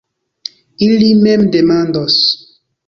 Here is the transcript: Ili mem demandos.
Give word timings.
Ili 0.87 1.11
mem 1.21 1.47
demandos. 1.59 2.19